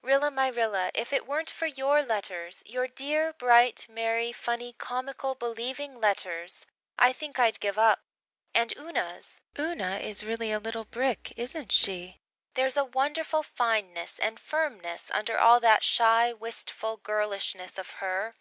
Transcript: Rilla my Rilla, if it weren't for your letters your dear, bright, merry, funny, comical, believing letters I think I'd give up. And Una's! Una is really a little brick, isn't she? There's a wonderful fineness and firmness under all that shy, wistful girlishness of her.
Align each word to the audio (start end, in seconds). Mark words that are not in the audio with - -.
Rilla 0.00 0.30
my 0.30 0.46
Rilla, 0.46 0.92
if 0.94 1.12
it 1.12 1.26
weren't 1.26 1.50
for 1.50 1.66
your 1.66 2.02
letters 2.04 2.62
your 2.64 2.86
dear, 2.86 3.32
bright, 3.32 3.84
merry, 3.88 4.30
funny, 4.30 4.74
comical, 4.78 5.34
believing 5.34 6.00
letters 6.00 6.64
I 7.00 7.12
think 7.12 7.40
I'd 7.40 7.58
give 7.58 7.76
up. 7.80 8.00
And 8.54 8.72
Una's! 8.78 9.40
Una 9.58 9.96
is 9.96 10.22
really 10.22 10.52
a 10.52 10.60
little 10.60 10.84
brick, 10.84 11.32
isn't 11.36 11.72
she? 11.72 12.20
There's 12.54 12.76
a 12.76 12.84
wonderful 12.84 13.42
fineness 13.42 14.20
and 14.20 14.38
firmness 14.38 15.10
under 15.12 15.36
all 15.36 15.58
that 15.58 15.82
shy, 15.82 16.32
wistful 16.32 16.98
girlishness 16.98 17.76
of 17.76 17.94
her. 17.94 18.36